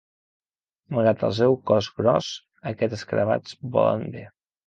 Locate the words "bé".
4.17-4.27